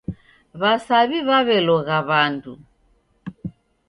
W'asaw'i 0.61 1.19
w'aw'elogha 1.27 1.99
w'andu. 2.07 2.53